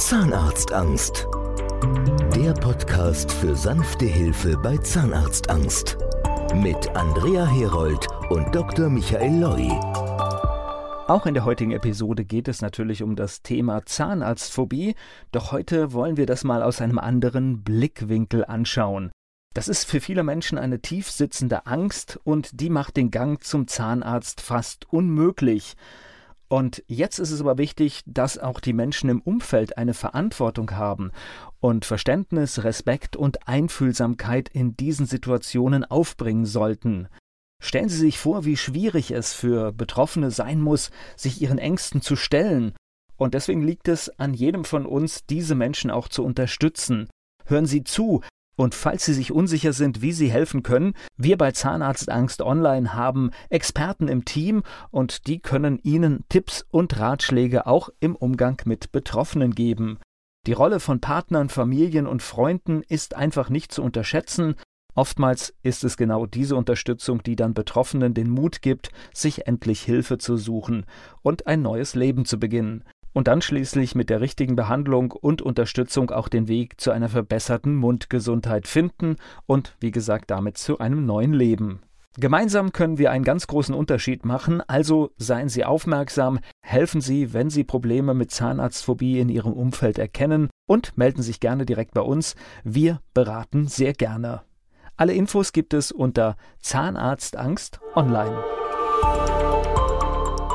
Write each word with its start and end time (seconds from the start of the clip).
Zahnarztangst. 0.00 1.28
Der 2.34 2.54
Podcast 2.54 3.30
für 3.30 3.54
sanfte 3.54 4.06
Hilfe 4.06 4.56
bei 4.56 4.78
Zahnarztangst. 4.78 5.98
Mit 6.54 6.88
Andrea 6.96 7.46
Herold 7.46 8.08
und 8.30 8.52
Dr. 8.54 8.88
Michael 8.88 9.40
Loi. 9.40 9.68
Auch 11.06 11.26
in 11.26 11.34
der 11.34 11.44
heutigen 11.44 11.72
Episode 11.72 12.24
geht 12.24 12.48
es 12.48 12.62
natürlich 12.62 13.02
um 13.02 13.14
das 13.14 13.42
Thema 13.42 13.84
Zahnarztphobie, 13.84 14.94
doch 15.32 15.52
heute 15.52 15.92
wollen 15.92 16.16
wir 16.16 16.26
das 16.26 16.44
mal 16.44 16.62
aus 16.62 16.80
einem 16.80 16.98
anderen 16.98 17.62
Blickwinkel 17.62 18.46
anschauen. 18.46 19.12
Das 19.52 19.68
ist 19.68 19.84
für 19.84 20.00
viele 20.00 20.22
Menschen 20.22 20.56
eine 20.56 20.80
tief 20.80 21.10
sitzende 21.10 21.66
Angst 21.66 22.18
und 22.24 22.58
die 22.58 22.70
macht 22.70 22.96
den 22.96 23.10
Gang 23.10 23.44
zum 23.44 23.68
Zahnarzt 23.68 24.40
fast 24.40 24.90
unmöglich. 24.90 25.76
Und 26.52 26.82
jetzt 26.88 27.20
ist 27.20 27.30
es 27.30 27.40
aber 27.40 27.58
wichtig, 27.58 28.02
dass 28.06 28.36
auch 28.36 28.58
die 28.58 28.72
Menschen 28.72 29.08
im 29.08 29.20
Umfeld 29.20 29.78
eine 29.78 29.94
Verantwortung 29.94 30.72
haben 30.72 31.12
und 31.60 31.84
Verständnis, 31.84 32.64
Respekt 32.64 33.14
und 33.14 33.46
Einfühlsamkeit 33.46 34.48
in 34.48 34.76
diesen 34.76 35.06
Situationen 35.06 35.84
aufbringen 35.84 36.46
sollten. 36.46 37.06
Stellen 37.62 37.88
Sie 37.88 37.98
sich 37.98 38.18
vor, 38.18 38.44
wie 38.44 38.56
schwierig 38.56 39.12
es 39.12 39.32
für 39.32 39.70
Betroffene 39.70 40.32
sein 40.32 40.60
muss, 40.60 40.90
sich 41.14 41.40
ihren 41.40 41.58
Ängsten 41.58 42.02
zu 42.02 42.16
stellen. 42.16 42.74
Und 43.16 43.34
deswegen 43.34 43.62
liegt 43.62 43.86
es 43.86 44.08
an 44.18 44.34
jedem 44.34 44.64
von 44.64 44.86
uns, 44.86 45.26
diese 45.26 45.54
Menschen 45.54 45.92
auch 45.92 46.08
zu 46.08 46.24
unterstützen. 46.24 47.08
Hören 47.44 47.66
Sie 47.66 47.84
zu, 47.84 48.22
und 48.60 48.74
falls 48.74 49.06
Sie 49.06 49.14
sich 49.14 49.32
unsicher 49.32 49.72
sind, 49.72 50.02
wie 50.02 50.12
Sie 50.12 50.30
helfen 50.30 50.62
können, 50.62 50.92
wir 51.16 51.38
bei 51.38 51.50
Zahnarztangst 51.50 52.42
Online 52.42 52.92
haben 52.92 53.30
Experten 53.48 54.06
im 54.06 54.26
Team 54.26 54.64
und 54.90 55.26
die 55.28 55.40
können 55.40 55.78
Ihnen 55.82 56.24
Tipps 56.28 56.66
und 56.70 56.98
Ratschläge 56.98 57.66
auch 57.66 57.88
im 58.00 58.14
Umgang 58.14 58.60
mit 58.66 58.92
Betroffenen 58.92 59.54
geben. 59.54 59.98
Die 60.46 60.52
Rolle 60.52 60.78
von 60.78 61.00
Partnern, 61.00 61.48
Familien 61.48 62.06
und 62.06 62.22
Freunden 62.22 62.82
ist 62.86 63.16
einfach 63.16 63.48
nicht 63.48 63.72
zu 63.72 63.82
unterschätzen. 63.82 64.56
Oftmals 64.94 65.54
ist 65.62 65.82
es 65.82 65.96
genau 65.96 66.26
diese 66.26 66.54
Unterstützung, 66.54 67.22
die 67.22 67.36
dann 67.36 67.54
Betroffenen 67.54 68.12
den 68.12 68.28
Mut 68.28 68.60
gibt, 68.60 68.90
sich 69.14 69.46
endlich 69.46 69.80
Hilfe 69.80 70.18
zu 70.18 70.36
suchen 70.36 70.84
und 71.22 71.46
ein 71.46 71.62
neues 71.62 71.94
Leben 71.94 72.26
zu 72.26 72.38
beginnen 72.38 72.84
und 73.12 73.28
dann 73.28 73.42
schließlich 73.42 73.94
mit 73.94 74.10
der 74.10 74.20
richtigen 74.20 74.56
Behandlung 74.56 75.12
und 75.12 75.42
Unterstützung 75.42 76.10
auch 76.10 76.28
den 76.28 76.48
Weg 76.48 76.80
zu 76.80 76.90
einer 76.90 77.08
verbesserten 77.08 77.74
Mundgesundheit 77.74 78.66
finden 78.66 79.16
und 79.46 79.76
wie 79.80 79.90
gesagt 79.90 80.30
damit 80.30 80.58
zu 80.58 80.78
einem 80.78 81.06
neuen 81.06 81.32
Leben. 81.32 81.80
Gemeinsam 82.16 82.72
können 82.72 82.98
wir 82.98 83.12
einen 83.12 83.24
ganz 83.24 83.46
großen 83.46 83.74
Unterschied 83.74 84.24
machen, 84.24 84.62
also 84.66 85.12
seien 85.16 85.48
Sie 85.48 85.64
aufmerksam, 85.64 86.40
helfen 86.60 87.00
Sie, 87.00 87.32
wenn 87.32 87.50
Sie 87.50 87.62
Probleme 87.62 88.14
mit 88.14 88.32
Zahnarztphobie 88.32 89.20
in 89.20 89.28
Ihrem 89.28 89.52
Umfeld 89.52 89.98
erkennen 89.98 90.50
und 90.66 90.98
melden 90.98 91.22
sich 91.22 91.38
gerne 91.38 91.64
direkt 91.64 91.94
bei 91.94 92.00
uns. 92.00 92.34
Wir 92.64 93.00
beraten 93.14 93.68
sehr 93.68 93.92
gerne. 93.92 94.42
Alle 94.96 95.14
Infos 95.14 95.52
gibt 95.52 95.72
es 95.72 95.92
unter 95.92 96.36
Zahnarztangst 96.60 97.80
online. 97.94 98.42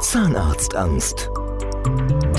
Zahnarztangst 0.00 1.30